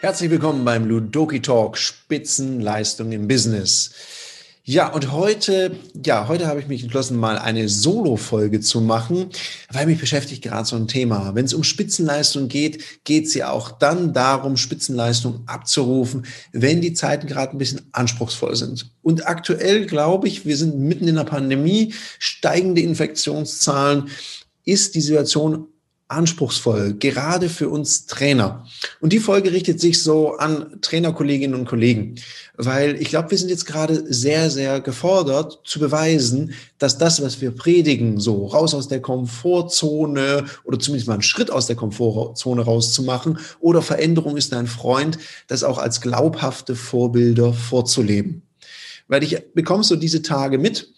Herzlich 0.00 0.30
willkommen 0.30 0.64
beim 0.64 0.86
Ludoki 0.86 1.42
Talk 1.42 1.76
Spitzenleistung 1.76 3.10
im 3.10 3.26
Business. 3.26 3.90
Ja, 4.62 4.88
und 4.92 5.10
heute, 5.10 5.76
ja, 6.04 6.28
heute 6.28 6.46
habe 6.46 6.60
ich 6.60 6.68
mich 6.68 6.82
entschlossen, 6.82 7.16
mal 7.16 7.38
eine 7.38 7.68
Solo-Folge 7.68 8.60
zu 8.60 8.80
machen, 8.80 9.30
weil 9.72 9.86
mich 9.86 9.98
beschäftigt 9.98 10.42
gerade 10.42 10.64
so 10.64 10.76
ein 10.76 10.86
Thema. 10.86 11.34
Wenn 11.34 11.44
es 11.44 11.54
um 11.54 11.64
Spitzenleistung 11.64 12.48
geht, 12.48 13.04
geht 13.04 13.26
es 13.26 13.34
ja 13.34 13.50
auch 13.50 13.70
dann 13.70 14.12
darum, 14.12 14.56
Spitzenleistung 14.56 15.42
abzurufen, 15.46 16.26
wenn 16.52 16.80
die 16.80 16.94
Zeiten 16.94 17.26
gerade 17.26 17.52
ein 17.52 17.58
bisschen 17.58 17.82
anspruchsvoll 17.90 18.54
sind. 18.54 18.90
Und 19.02 19.26
aktuell 19.26 19.86
glaube 19.86 20.28
ich, 20.28 20.46
wir 20.46 20.56
sind 20.56 20.78
mitten 20.78 21.08
in 21.08 21.16
der 21.16 21.24
Pandemie, 21.24 21.94
steigende 22.18 22.80
Infektionszahlen, 22.80 24.08
ist 24.66 24.94
die 24.94 25.00
Situation 25.00 25.68
anspruchsvoll, 26.08 26.94
gerade 26.94 27.48
für 27.48 27.68
uns 27.68 28.06
Trainer. 28.06 28.64
Und 29.00 29.12
die 29.12 29.18
Folge 29.18 29.50
richtet 29.50 29.80
sich 29.80 30.02
so 30.02 30.36
an 30.36 30.78
Trainerkolleginnen 30.80 31.58
und 31.58 31.66
Kollegen, 31.66 32.14
weil 32.56 33.00
ich 33.02 33.08
glaube, 33.08 33.32
wir 33.32 33.38
sind 33.38 33.48
jetzt 33.48 33.66
gerade 33.66 34.04
sehr, 34.12 34.48
sehr 34.50 34.80
gefordert 34.80 35.60
zu 35.64 35.80
beweisen, 35.80 36.52
dass 36.78 36.96
das, 36.96 37.20
was 37.22 37.40
wir 37.40 37.50
predigen, 37.50 38.20
so 38.20 38.46
raus 38.46 38.72
aus 38.72 38.86
der 38.86 39.00
Komfortzone 39.00 40.44
oder 40.62 40.78
zumindest 40.78 41.08
mal 41.08 41.14
einen 41.14 41.22
Schritt 41.22 41.50
aus 41.50 41.66
der 41.66 41.76
Komfortzone 41.76 42.62
rauszumachen 42.62 43.38
oder 43.58 43.82
Veränderung 43.82 44.36
ist 44.36 44.54
ein 44.54 44.68
Freund, 44.68 45.18
das 45.48 45.64
auch 45.64 45.78
als 45.78 46.00
glaubhafte 46.00 46.76
Vorbilder 46.76 47.52
vorzuleben. 47.52 48.42
Weil 49.08 49.24
ich 49.24 49.42
bekomme 49.54 49.82
so 49.82 49.96
diese 49.96 50.22
Tage 50.22 50.58
mit, 50.58 50.92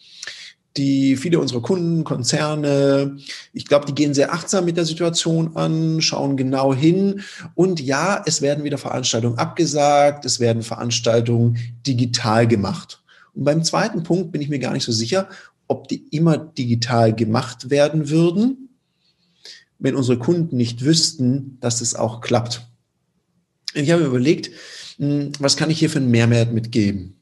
die 0.77 1.16
viele 1.16 1.40
unserer 1.40 1.62
Kunden, 1.62 2.04
Konzerne, 2.04 3.16
ich 3.52 3.66
glaube, 3.66 3.86
die 3.86 3.95
gehen 3.95 4.14
sehr 4.14 4.32
achtsam 4.32 4.64
mit 4.64 4.77
der 4.77 4.84
Situation 4.84 5.56
an, 5.56 6.00
schauen 6.00 6.36
genau 6.36 6.74
hin. 6.74 7.22
Und 7.55 7.80
ja, 7.80 8.22
es 8.27 8.42
werden 8.42 8.64
wieder 8.64 8.78
Veranstaltungen 8.78 9.38
abgesagt, 9.38 10.25
es 10.25 10.41
werden 10.41 10.62
Veranstaltungen 10.62 11.58
digital 11.86 12.47
gemacht. 12.47 13.02
Und 13.34 13.44
beim 13.44 13.64
zweiten 13.64 14.02
Punkt 14.02 14.33
bin 14.33 14.41
ich 14.41 14.48
mir 14.48 14.58
gar 14.58 14.72
nicht 14.72 14.84
so 14.84 14.92
sicher, 14.92 15.28
ob 15.66 15.88
die 15.88 16.06
immer 16.10 16.38
digital 16.38 17.14
gemacht 17.14 17.70
werden 17.70 18.08
würden, 18.08 18.70
wenn 19.78 19.97
unsere 19.97 20.19
Kunden 20.19 20.56
nicht 20.56 20.84
wüssten, 20.84 21.58
dass 21.60 21.80
es 21.80 21.94
auch 21.94 22.20
klappt. 22.20 22.66
Ich 23.75 23.91
habe 23.91 24.05
überlegt, 24.05 24.50
hm, 24.97 25.32
was 25.38 25.56
kann 25.56 25.70
ich 25.70 25.78
hier 25.78 25.91
für 25.91 25.98
einen 25.98 26.10
Mehrwert 26.10 26.53
mitgeben? 26.53 27.17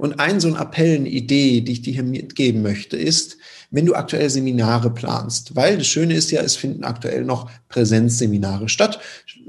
Und 0.00 0.18
ein 0.18 0.40
so 0.40 0.48
ein 0.48 0.56
Appell, 0.56 0.96
eine 0.96 1.10
Idee, 1.10 1.60
die 1.60 1.72
ich 1.72 1.82
dir 1.82 1.92
hier 1.92 2.02
mitgeben 2.02 2.62
möchte, 2.62 2.96
ist, 2.96 3.36
wenn 3.70 3.84
du 3.84 3.94
aktuell 3.94 4.30
Seminare 4.30 4.88
planst, 4.88 5.54
weil 5.56 5.76
das 5.76 5.88
Schöne 5.88 6.14
ist 6.14 6.30
ja, 6.30 6.40
es 6.40 6.56
finden 6.56 6.84
aktuell 6.84 7.22
noch 7.22 7.50
Präsenzseminare 7.68 8.70
statt, 8.70 8.98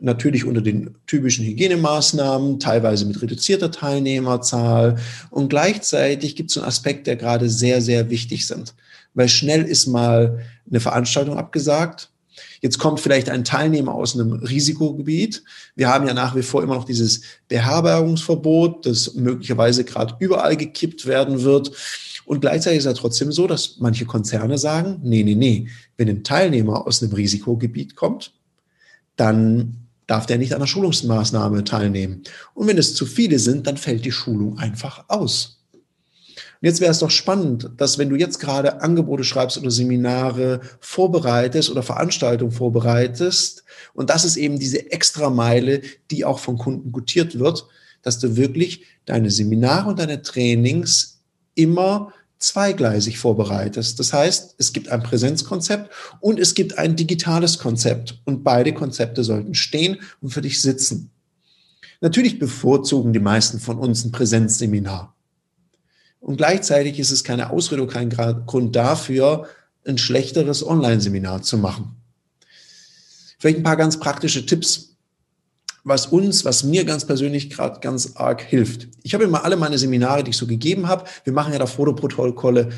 natürlich 0.01 0.43
unter 0.43 0.59
den 0.59 0.93
typischen 1.07 1.45
Hygienemaßnahmen, 1.45 2.59
teilweise 2.59 3.05
mit 3.05 3.21
reduzierter 3.21 3.71
Teilnehmerzahl. 3.71 4.97
Und 5.29 5.47
gleichzeitig 5.47 6.35
gibt 6.35 6.49
es 6.49 6.57
einen 6.57 6.67
Aspekt, 6.67 7.07
der 7.07 7.15
gerade 7.15 7.49
sehr, 7.49 7.81
sehr 7.81 8.09
wichtig 8.09 8.45
sind, 8.45 8.75
weil 9.13 9.29
schnell 9.29 9.63
ist 9.63 9.87
mal 9.87 10.39
eine 10.69 10.81
Veranstaltung 10.81 11.37
abgesagt, 11.37 12.09
Jetzt 12.61 12.79
kommt 12.79 12.99
vielleicht 12.99 13.29
ein 13.29 13.43
Teilnehmer 13.43 13.93
aus 13.93 14.15
einem 14.15 14.33
Risikogebiet. 14.33 15.43
Wir 15.75 15.89
haben 15.89 16.07
ja 16.07 16.13
nach 16.13 16.35
wie 16.35 16.43
vor 16.43 16.63
immer 16.63 16.75
noch 16.75 16.85
dieses 16.85 17.21
Beherbergungsverbot, 17.47 18.85
das 18.85 19.15
möglicherweise 19.15 19.83
gerade 19.83 20.15
überall 20.19 20.55
gekippt 20.57 21.05
werden 21.05 21.43
wird. 21.43 21.71
Und 22.25 22.41
gleichzeitig 22.41 22.79
ist 22.79 22.85
es 22.85 22.93
ja 22.93 22.99
trotzdem 22.99 23.31
so, 23.31 23.47
dass 23.47 23.77
manche 23.79 24.05
Konzerne 24.05 24.57
sagen, 24.57 24.99
nee, 25.03 25.23
nee, 25.23 25.35
nee, 25.35 25.67
wenn 25.97 26.09
ein 26.09 26.23
Teilnehmer 26.23 26.85
aus 26.87 27.01
einem 27.01 27.13
Risikogebiet 27.13 27.95
kommt, 27.95 28.33
dann 29.15 29.77
darf 30.07 30.25
der 30.25 30.37
nicht 30.37 30.53
an 30.53 30.59
der 30.59 30.67
Schulungsmaßnahme 30.67 31.63
teilnehmen. 31.63 32.23
Und 32.53 32.67
wenn 32.67 32.77
es 32.77 32.95
zu 32.95 33.05
viele 33.05 33.39
sind, 33.39 33.67
dann 33.67 33.77
fällt 33.77 34.05
die 34.05 34.11
Schulung 34.11 34.57
einfach 34.57 35.05
aus. 35.07 35.60
Jetzt 36.63 36.79
wäre 36.79 36.91
es 36.91 36.99
doch 36.99 37.09
spannend, 37.09 37.71
dass 37.77 37.97
wenn 37.97 38.09
du 38.09 38.15
jetzt 38.15 38.39
gerade 38.39 38.81
Angebote 38.81 39.23
schreibst 39.23 39.57
oder 39.57 39.71
Seminare 39.71 40.61
vorbereitest 40.79 41.71
oder 41.71 41.81
Veranstaltungen 41.81 42.51
vorbereitest, 42.51 43.63
und 43.93 44.11
das 44.11 44.25
ist 44.25 44.37
eben 44.37 44.59
diese 44.59 44.91
Extrameile, 44.91 45.81
die 46.11 46.23
auch 46.23 46.37
von 46.37 46.59
Kunden 46.59 46.91
gutiert 46.91 47.39
wird, 47.39 47.65
dass 48.03 48.19
du 48.19 48.35
wirklich 48.37 48.85
deine 49.05 49.31
Seminare 49.31 49.89
und 49.89 49.99
deine 49.99 50.21
Trainings 50.21 51.21
immer 51.55 52.13
zweigleisig 52.37 53.17
vorbereitest. 53.17 53.99
Das 53.99 54.13
heißt, 54.13 54.55
es 54.57 54.71
gibt 54.71 54.89
ein 54.89 55.01
Präsenzkonzept 55.01 55.91
und 56.19 56.39
es 56.39 56.53
gibt 56.53 56.77
ein 56.77 56.95
digitales 56.95 57.57
Konzept 57.57 58.21
und 58.25 58.43
beide 58.43 58.73
Konzepte 58.73 59.23
sollten 59.23 59.55
stehen 59.55 59.97
und 60.21 60.29
für 60.29 60.41
dich 60.41 60.61
sitzen. 60.61 61.09
Natürlich 62.01 62.39
bevorzugen 62.39 63.13
die 63.13 63.19
meisten 63.19 63.59
von 63.59 63.77
uns 63.77 64.05
ein 64.05 64.11
Präsenzseminar. 64.11 65.15
Und 66.21 66.37
gleichzeitig 66.37 66.99
ist 66.99 67.11
es 67.11 67.23
keine 67.23 67.49
Ausrede, 67.49 67.85
kein 67.87 68.09
Grund 68.09 68.75
dafür, 68.75 69.47
ein 69.85 69.97
schlechteres 69.97 70.65
Online-Seminar 70.65 71.41
zu 71.41 71.57
machen. 71.57 71.95
Vielleicht 73.39 73.57
ein 73.57 73.63
paar 73.63 73.75
ganz 73.75 73.99
praktische 73.99 74.45
Tipps, 74.45 74.95
was 75.83 76.05
uns, 76.05 76.45
was 76.45 76.63
mir 76.63 76.85
ganz 76.85 77.05
persönlich 77.05 77.49
gerade 77.49 77.79
ganz 77.79 78.15
arg 78.15 78.41
hilft. 78.43 78.87
Ich 79.01 79.15
habe 79.15 79.23
immer 79.23 79.43
alle 79.43 79.57
meine 79.57 79.79
Seminare, 79.79 80.23
die 80.23 80.29
ich 80.29 80.37
so 80.37 80.45
gegeben 80.45 80.87
habe, 80.87 81.05
wir 81.23 81.33
machen 81.33 81.53
ja 81.53 81.59
da 81.59 81.65
Fotoprotokolle, 81.65 82.69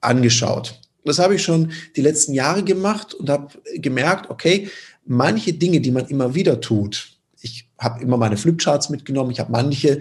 angeschaut. 0.00 0.80
Das 1.04 1.18
habe 1.18 1.34
ich 1.34 1.42
schon 1.42 1.72
die 1.96 2.00
letzten 2.00 2.32
Jahre 2.32 2.62
gemacht 2.62 3.12
und 3.12 3.28
habe 3.28 3.48
gemerkt, 3.76 4.30
okay, 4.30 4.70
manche 5.04 5.52
Dinge, 5.52 5.80
die 5.80 5.90
man 5.90 6.06
immer 6.06 6.34
wieder 6.34 6.60
tut, 6.60 7.12
ich 7.40 7.68
habe 7.78 8.02
immer 8.02 8.16
meine 8.16 8.36
Flipcharts 8.36 8.88
mitgenommen, 8.88 9.30
ich 9.30 9.40
habe 9.40 9.52
manche 9.52 10.00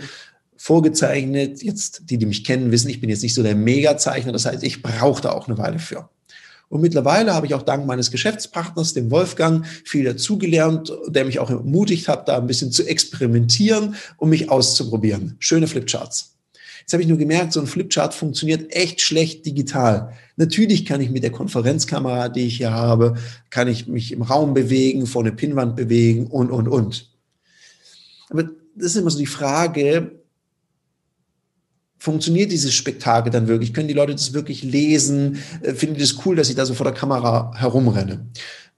vorgezeichnet. 0.65 1.61
Jetzt, 1.61 2.09
die, 2.09 2.17
die 2.17 2.25
mich 2.25 2.43
kennen, 2.43 2.71
wissen, 2.71 2.89
ich 2.89 2.99
bin 2.99 3.11
jetzt 3.11 3.21
nicht 3.21 3.35
so 3.35 3.43
der 3.43 3.53
Mega-Zeichner. 3.53 4.31
Das 4.31 4.47
heißt, 4.47 4.63
ich 4.63 4.81
brauche 4.81 5.21
da 5.21 5.31
auch 5.31 5.47
eine 5.47 5.59
Weile 5.59 5.77
für. 5.77 6.09
Und 6.69 6.81
mittlerweile 6.81 7.35
habe 7.35 7.45
ich 7.45 7.53
auch 7.53 7.61
dank 7.61 7.85
meines 7.85 8.09
Geschäftspartners, 8.09 8.93
dem 8.93 9.11
Wolfgang, 9.11 9.63
viel 9.85 10.05
dazugelernt, 10.05 10.91
der 11.07 11.25
mich 11.25 11.37
auch 11.37 11.51
ermutigt 11.51 12.07
hat, 12.07 12.27
da 12.27 12.37
ein 12.37 12.47
bisschen 12.47 12.71
zu 12.71 12.83
experimentieren, 12.83 13.93
um 14.17 14.29
mich 14.29 14.49
auszuprobieren. 14.49 15.35
Schöne 15.37 15.67
Flipcharts. 15.67 16.33
Jetzt 16.79 16.93
habe 16.93 17.03
ich 17.03 17.09
nur 17.09 17.19
gemerkt, 17.19 17.53
so 17.53 17.59
ein 17.59 17.67
Flipchart 17.67 18.15
funktioniert 18.15 18.75
echt 18.75 19.01
schlecht 19.01 19.45
digital. 19.45 20.13
Natürlich 20.35 20.83
kann 20.87 20.99
ich 20.99 21.11
mit 21.11 21.21
der 21.21 21.31
Konferenzkamera, 21.31 22.29
die 22.29 22.47
ich 22.47 22.57
hier 22.57 22.73
habe, 22.73 23.13
kann 23.51 23.67
ich 23.67 23.85
mich 23.85 24.11
im 24.11 24.23
Raum 24.23 24.55
bewegen, 24.55 25.05
vor 25.05 25.21
eine 25.21 25.31
Pinnwand 25.31 25.75
bewegen 25.75 26.25
und, 26.25 26.49
und, 26.49 26.67
und. 26.67 27.11
Aber 28.31 28.49
das 28.75 28.93
ist 28.93 28.95
immer 28.95 29.11
so 29.11 29.19
die 29.19 29.27
Frage, 29.27 30.24
funktioniert 31.97 32.51
dieses 32.51 32.73
Spektakel 32.73 33.31
dann 33.31 33.47
wirklich? 33.47 33.73
Können 33.73 33.87
die 33.87 33.93
Leute 33.93 34.13
das 34.13 34.33
wirklich 34.33 34.63
lesen? 34.63 35.39
Äh, 35.61 35.73
finden 35.73 35.95
die 35.95 36.01
das 36.01 36.15
cool, 36.25 36.35
dass 36.35 36.49
ich 36.49 36.55
da 36.55 36.65
so 36.65 36.73
vor 36.73 36.85
der 36.85 36.93
Kamera 36.93 37.51
herumrenne? 37.55 38.25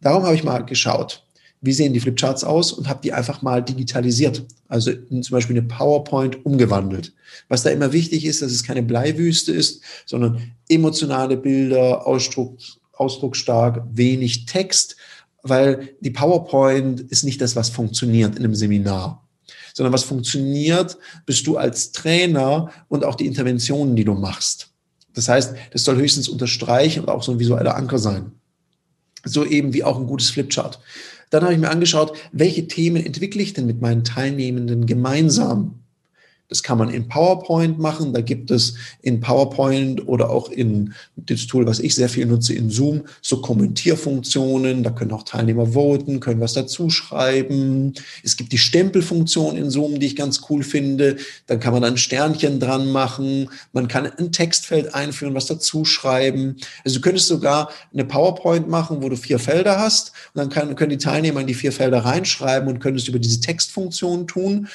Darum 0.02 0.24
habe 0.24 0.36
ich 0.36 0.44
mal 0.44 0.64
geschaut, 0.66 1.24
wie 1.62 1.74
sehen 1.74 1.94
die 1.94 2.00
Flipcharts 2.00 2.44
aus 2.44 2.72
und 2.72 2.88
habe 2.88 3.00
die 3.04 3.14
einfach 3.14 3.42
mal 3.42 3.64
digitalisiert. 3.64 4.46
Also 4.68 4.92
zum 4.94 5.32
Beispiel 5.32 5.58
eine 5.58 5.68
PowerPoint 5.68 6.46
umgewandelt. 6.46 7.14
Was 7.50 7.64
da 7.64 7.72
immer 7.72 7.94
wichtig 7.94 8.26
ist, 8.26 8.42
dass 8.42 8.52
es 8.52 8.64
keine 8.64 8.84
Bleiwüste 8.84 9.52
ist, 9.52 9.82
sondern 10.06 10.52
emotionale 10.70 11.38
Bilder, 11.38 12.06
Ausdruck, 12.06 12.58
ausdrucksstark, 12.94 13.84
wenig 13.92 14.46
Text, 14.46 14.98
weil 15.44 15.90
die 16.02 16.12
PowerPoint 16.12 17.02
ist 17.02 17.24
nicht 17.24 17.42
das, 17.42 17.56
was 17.56 17.70
funktioniert 17.70 18.36
in 18.36 18.44
einem 18.44 18.56
Seminar 18.56 19.27
sondern 19.78 19.94
was 19.94 20.06
funktioniert, 20.06 20.98
bist 21.28 21.46
du 21.46 21.56
als 21.56 21.92
Trainer 21.92 22.72
und 22.88 23.06
auch 23.06 23.14
die 23.14 23.28
Interventionen, 23.28 23.96
die 23.96 24.06
du 24.06 24.16
machst. 24.16 24.72
Das 25.14 25.30
heißt, 25.30 25.54
das 25.72 25.84
soll 25.84 25.98
höchstens 25.98 26.28
unterstreichen 26.28 27.02
und 27.02 27.10
auch 27.10 27.22
so 27.22 27.32
ein 27.32 27.38
visueller 27.38 27.76
Anker 27.76 28.00
sein. 28.00 28.32
So 29.24 29.46
eben 29.46 29.76
wie 29.76 29.84
auch 29.84 30.00
ein 30.00 30.08
gutes 30.08 30.32
Flipchart. 30.32 30.80
Dann 31.30 31.44
habe 31.44 31.54
ich 31.54 31.60
mir 31.60 31.70
angeschaut, 31.70 32.18
welche 32.32 32.68
Themen 32.68 33.06
entwickle 33.06 33.44
ich 33.44 33.54
denn 33.54 33.68
mit 33.68 33.80
meinen 33.80 34.04
Teilnehmenden 34.04 34.88
gemeinsam? 34.88 35.76
Das 36.50 36.64
kann 36.64 36.78
man 36.78 36.90
in 36.90 37.10
PowerPoint 37.10 37.78
machen. 37.78 38.14
Da 38.14 38.22
gibt 38.22 38.52
es 38.52 38.76
in 39.02 39.20
PowerPoint 39.20 40.08
oder 40.08 40.30
auch 40.30 40.50
in 40.50 40.94
das 41.18 41.46
Tool, 41.46 41.66
was 41.66 41.80
ich 41.80 41.94
sehr 41.94 42.08
viel 42.08 42.26
nutze, 42.26 42.54
in 42.54 42.70
Zoom, 42.70 43.04
so 43.22 43.42
Kommentierfunktionen. 43.42 44.84
Da 44.84 44.92
können 44.92 45.12
auch 45.12 45.24
Teilnehmer 45.24 45.74
voten, 45.74 46.22
können 46.22 46.40
was 46.40 46.54
dazu 46.54 46.90
schreiben. 46.90 47.94
Es 48.24 48.38
gibt 48.38 48.54
die 48.54 48.58
Stempelfunktion 48.58 49.58
in 49.58 49.70
Zoom, 49.70 50.00
die 50.00 50.08
ich 50.08 50.16
ganz 50.16 50.42
cool 50.50 50.64
finde. 50.64 51.18
Da 51.48 51.58
kann 51.58 51.74
man 51.74 51.82
dann 51.82 51.98
Sternchen 51.98 52.62
dran 52.62 52.92
machen. 52.92 53.50
Man 53.74 53.90
kann 53.90 54.06
ein 54.06 54.32
Textfeld 54.32 54.96
einführen, 54.96 55.34
was 55.34 55.48
dazu 55.48 55.84
schreiben. 55.84 56.56
Also 56.86 56.98
du 56.98 57.02
könntest 57.02 57.28
sogar 57.28 57.72
eine 57.92 58.06
PowerPoint 58.06 58.70
machen, 58.70 59.04
wo 59.04 59.10
du 59.10 59.18
vier 59.18 59.40
Felder 59.40 59.80
hast. 59.80 60.14
Und 60.34 60.40
dann 60.40 60.50
kann, 60.50 60.76
können 60.78 60.92
die 60.92 60.98
Teilnehmer 60.98 61.42
in 61.42 61.48
die 61.48 61.54
vier 61.54 61.74
Felder 61.74 62.06
reinschreiben 62.06 62.70
und 62.70 62.80
könntest 62.80 63.10
über 63.10 63.20
diese 63.20 63.42
Textfunktion 63.42 64.28
tun 64.28 64.68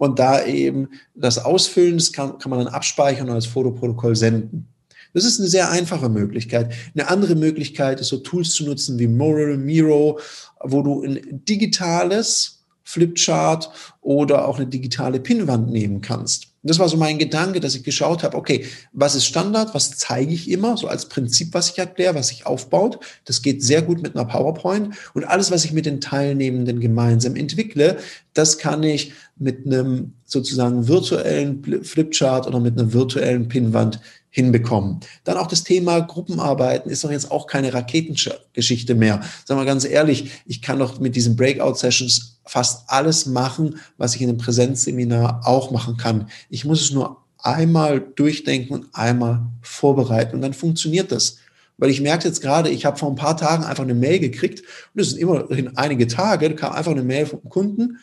und 0.00 0.18
da 0.18 0.46
eben 0.46 0.88
das 1.14 1.36
Ausfüllen, 1.36 1.98
das 1.98 2.10
kann, 2.10 2.38
kann 2.38 2.48
man 2.48 2.64
dann 2.64 2.72
abspeichern 2.72 3.28
und 3.28 3.34
als 3.34 3.44
Fotoprotokoll 3.44 4.16
senden. 4.16 4.66
Das 5.12 5.26
ist 5.26 5.38
eine 5.38 5.48
sehr 5.50 5.70
einfache 5.70 6.08
Möglichkeit. 6.08 6.72
Eine 6.94 7.08
andere 7.08 7.34
Möglichkeit 7.34 8.00
ist 8.00 8.08
so 8.08 8.16
Tools 8.16 8.54
zu 8.54 8.64
nutzen 8.64 8.98
wie 8.98 9.06
Moral, 9.06 9.58
Miro, 9.58 10.18
wo 10.64 10.80
du 10.80 11.02
ein 11.02 11.44
digitales 11.44 12.60
Flipchart 12.82 13.70
oder 14.00 14.48
auch 14.48 14.56
eine 14.56 14.68
digitale 14.68 15.20
Pinnwand 15.20 15.70
nehmen 15.70 16.00
kannst. 16.00 16.48
Das 16.62 16.78
war 16.78 16.88
so 16.88 16.98
mein 16.98 17.18
Gedanke, 17.18 17.60
dass 17.60 17.74
ich 17.74 17.84
geschaut 17.84 18.22
habe, 18.22 18.36
okay, 18.36 18.66
was 18.92 19.14
ist 19.14 19.24
Standard, 19.24 19.74
was 19.74 19.96
zeige 19.96 20.34
ich 20.34 20.50
immer, 20.50 20.76
so 20.76 20.88
als 20.88 21.08
Prinzip, 21.08 21.54
was 21.54 21.70
ich 21.70 21.78
erkläre, 21.78 22.14
was 22.14 22.28
sich 22.28 22.44
aufbaut. 22.44 22.98
Das 23.24 23.40
geht 23.40 23.62
sehr 23.62 23.80
gut 23.80 24.02
mit 24.02 24.14
einer 24.14 24.26
PowerPoint. 24.26 24.94
Und 25.14 25.24
alles, 25.24 25.50
was 25.50 25.64
ich 25.64 25.72
mit 25.72 25.86
den 25.86 26.02
Teilnehmenden 26.02 26.80
gemeinsam 26.80 27.34
entwickle, 27.34 27.96
das 28.34 28.58
kann 28.58 28.82
ich 28.82 29.12
mit 29.40 29.66
einem 29.66 30.12
sozusagen 30.24 30.86
virtuellen 30.86 31.64
Flipchart 31.82 32.46
oder 32.46 32.60
mit 32.60 32.78
einer 32.78 32.92
virtuellen 32.92 33.48
Pinnwand 33.48 34.00
hinbekommen. 34.28 35.00
Dann 35.24 35.38
auch 35.38 35.48
das 35.48 35.64
Thema 35.64 36.00
Gruppenarbeiten 36.00 36.90
ist 36.90 37.02
doch 37.02 37.10
jetzt 37.10 37.30
auch 37.30 37.46
keine 37.46 37.74
Raketengeschichte 37.74 38.94
mehr. 38.94 39.22
Sagen 39.44 39.60
wir 39.60 39.64
ganz 39.64 39.84
ehrlich, 39.84 40.30
ich 40.46 40.62
kann 40.62 40.78
doch 40.78 41.00
mit 41.00 41.16
diesen 41.16 41.36
Breakout-Sessions 41.36 42.40
fast 42.46 42.84
alles 42.88 43.26
machen, 43.26 43.80
was 43.96 44.14
ich 44.14 44.22
in 44.22 44.28
einem 44.28 44.38
Präsenzseminar 44.38 45.40
auch 45.44 45.70
machen 45.70 45.96
kann. 45.96 46.28
Ich 46.48 46.64
muss 46.64 46.82
es 46.82 46.90
nur 46.92 47.16
einmal 47.38 48.00
durchdenken 48.00 48.74
und 48.74 48.86
einmal 48.92 49.46
vorbereiten 49.62 50.36
und 50.36 50.42
dann 50.42 50.54
funktioniert 50.54 51.10
das. 51.10 51.38
Weil 51.78 51.88
ich 51.88 52.02
merke 52.02 52.28
jetzt 52.28 52.42
gerade, 52.42 52.68
ich 52.68 52.84
habe 52.84 52.98
vor 52.98 53.08
ein 53.08 53.16
paar 53.16 53.38
Tagen 53.38 53.64
einfach 53.64 53.84
eine 53.84 53.94
Mail 53.94 54.18
gekriegt 54.18 54.60
und 54.60 55.00
das 55.00 55.10
sind 55.10 55.18
immerhin 55.18 55.76
einige 55.78 56.06
Tage, 56.06 56.50
da 56.50 56.54
kam 56.54 56.72
einfach 56.72 56.92
eine 56.92 57.02
Mail 57.02 57.24
vom 57.24 57.42
Kunden. 57.48 57.98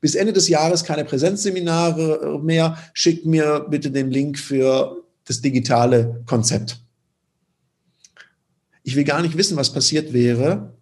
Bis 0.00 0.14
Ende 0.14 0.32
des 0.32 0.48
Jahres 0.48 0.84
keine 0.84 1.04
Präsenzseminare 1.04 2.40
mehr. 2.42 2.78
Schickt 2.92 3.26
mir 3.26 3.66
bitte 3.68 3.90
den 3.90 4.10
Link 4.10 4.38
für 4.38 5.02
das 5.24 5.40
digitale 5.40 6.22
Konzept. 6.26 6.80
Ich 8.82 8.96
will 8.96 9.04
gar 9.04 9.20
nicht 9.20 9.36
wissen, 9.36 9.56
was 9.56 9.72
passiert 9.72 10.12
wäre, 10.12 10.72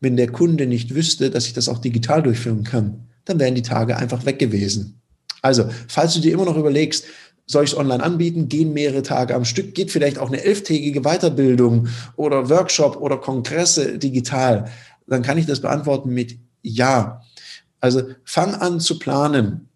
wenn 0.00 0.16
der 0.16 0.32
Kunde 0.32 0.66
nicht 0.66 0.94
wüsste, 0.94 1.30
dass 1.30 1.46
ich 1.46 1.52
das 1.52 1.68
auch 1.68 1.78
digital 1.78 2.22
durchführen 2.22 2.64
kann. 2.64 3.06
Dann 3.24 3.38
wären 3.38 3.54
die 3.54 3.62
Tage 3.62 3.96
einfach 3.96 4.24
weg 4.26 4.38
gewesen. 4.38 5.00
Also, 5.42 5.68
falls 5.88 6.14
du 6.14 6.20
dir 6.20 6.32
immer 6.32 6.44
noch 6.44 6.56
überlegst, 6.56 7.04
soll 7.46 7.64
ich 7.64 7.72
es 7.72 7.76
online 7.76 8.02
anbieten, 8.02 8.48
gehen 8.48 8.72
mehrere 8.72 9.02
Tage 9.02 9.34
am 9.34 9.44
Stück, 9.44 9.74
geht 9.74 9.90
vielleicht 9.90 10.18
auch 10.18 10.28
eine 10.28 10.42
elftägige 10.42 11.02
Weiterbildung 11.02 11.88
oder 12.16 12.48
Workshop 12.48 12.96
oder 12.96 13.16
Kongresse 13.16 13.98
digital, 13.98 14.70
dann 15.06 15.22
kann 15.22 15.38
ich 15.38 15.46
das 15.46 15.60
beantworten 15.60 16.10
mit 16.10 16.38
Ja. 16.62 17.22
Also 17.80 18.02
fang 18.24 18.54
an 18.54 18.80
zu 18.80 18.98
planen 18.98 19.70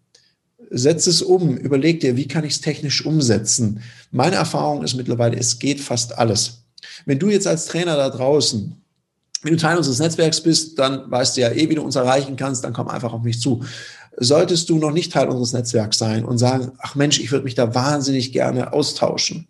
setz 0.69 1.07
es 1.07 1.21
um, 1.21 1.57
überleg 1.57 1.99
dir, 1.99 2.17
wie 2.17 2.27
kann 2.27 2.43
ich 2.43 2.53
es 2.53 2.61
technisch 2.61 3.05
umsetzen. 3.05 3.81
Meine 4.11 4.35
Erfahrung 4.35 4.83
ist 4.83 4.95
mittlerweile, 4.95 5.37
es 5.37 5.59
geht 5.59 5.79
fast 5.79 6.17
alles. 6.17 6.63
Wenn 7.05 7.19
du 7.19 7.29
jetzt 7.29 7.47
als 7.47 7.65
Trainer 7.65 7.95
da 7.95 8.09
draußen, 8.09 8.75
wenn 9.41 9.53
du 9.53 9.59
Teil 9.59 9.77
unseres 9.77 9.99
Netzwerks 9.99 10.41
bist, 10.41 10.79
dann 10.79 11.09
weißt 11.09 11.37
du 11.37 11.41
ja 11.41 11.51
eh, 11.51 11.69
wie 11.69 11.75
du 11.75 11.83
uns 11.83 11.95
erreichen 11.95 12.35
kannst, 12.35 12.63
dann 12.63 12.73
komm 12.73 12.87
einfach 12.87 13.13
auf 13.13 13.21
mich 13.21 13.39
zu. 13.39 13.63
Solltest 14.17 14.69
du 14.69 14.79
noch 14.79 14.91
nicht 14.91 15.11
Teil 15.11 15.27
unseres 15.27 15.53
Netzwerks 15.53 15.97
sein 15.97 16.25
und 16.25 16.37
sagen, 16.37 16.71
ach 16.79 16.95
Mensch, 16.95 17.19
ich 17.19 17.31
würde 17.31 17.43
mich 17.43 17.55
da 17.55 17.75
wahnsinnig 17.75 18.31
gerne 18.31 18.73
austauschen, 18.73 19.47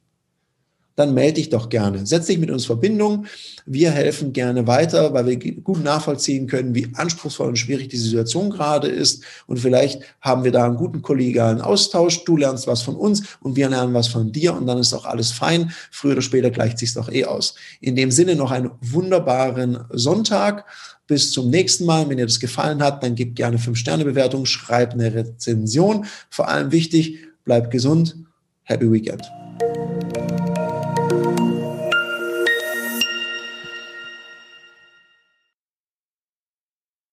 dann 0.96 1.14
melde 1.14 1.36
dich 1.36 1.50
doch 1.50 1.70
gerne. 1.70 2.06
Setz 2.06 2.28
dich 2.28 2.38
mit 2.38 2.50
uns 2.50 2.64
in 2.64 2.68
Verbindung. 2.68 3.26
Wir 3.66 3.92
helfen 3.92 4.34
gerne 4.34 4.66
weiter, 4.68 5.14
weil 5.14 5.26
wir 5.26 5.38
gut 5.38 5.84
nachvollziehen 5.84 6.48
können, 6.48 6.74
wie 6.74 6.88
anspruchsvoll 6.94 7.50
und 7.50 7.58
schwierig 7.58 7.90
die 7.90 7.98
Situation 7.98 8.50
gerade 8.50 8.88
ist. 8.88 9.24
Und 9.48 9.60
vielleicht 9.60 10.02
haben 10.22 10.44
wir 10.44 10.52
da 10.52 10.66
einen 10.66 10.78
guten 10.78 11.02
kollegialen 11.02 11.62
Austausch. 11.62 12.24
Du 12.24 12.38
lernst 12.38 12.68
was 12.68 12.82
von 12.82 12.96
uns 12.96 13.24
und 13.42 13.56
wir 13.56 13.70
lernen 13.70 13.94
was 13.94 14.08
von 14.08 14.32
dir 14.32 14.54
und 14.54 14.68
dann 14.68 14.78
ist 14.78 14.94
auch 14.94 15.06
alles 15.06 15.32
fein. 15.32 15.72
Früher 15.92 16.14
oder 16.14 16.22
später 16.22 16.50
gleicht 16.50 16.80
sich 16.80 16.94
doch 16.94 17.12
eh 17.12 17.26
aus. 17.26 17.56
In 17.82 17.96
dem 17.96 18.12
Sinne 18.12 18.36
noch 18.36 18.52
einen 18.52 18.72
wunderbaren 18.82 19.80
Sonntag. 19.92 20.66
Bis 21.08 21.32
zum 21.32 21.50
nächsten 21.52 21.86
Mal. 21.86 22.10
Wenn 22.10 22.18
dir 22.18 22.26
das 22.26 22.40
gefallen 22.40 22.82
hat, 22.82 23.04
dann 23.04 23.14
gib 23.14 23.36
gerne 23.36 23.60
fünf 23.60 23.78
Sterne 23.78 24.06
Bewertung, 24.06 24.46
schreib 24.46 24.94
eine 24.94 25.14
Rezension. 25.14 26.06
Vor 26.30 26.48
allem 26.48 26.72
wichtig, 26.72 27.20
bleib 27.44 27.70
gesund. 27.70 28.16
Happy 28.64 28.92
Weekend. 28.92 29.22